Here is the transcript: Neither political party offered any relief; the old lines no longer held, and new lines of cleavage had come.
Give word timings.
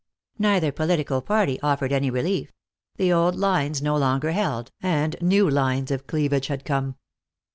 Neither 0.39 0.71
political 0.71 1.21
party 1.21 1.61
offered 1.61 1.91
any 1.91 2.09
relief; 2.09 2.51
the 2.95 3.13
old 3.13 3.35
lines 3.35 3.83
no 3.83 3.95
longer 3.95 4.31
held, 4.31 4.71
and 4.81 5.15
new 5.21 5.47
lines 5.47 5.91
of 5.91 6.07
cleavage 6.07 6.47
had 6.47 6.65
come. 6.65 6.95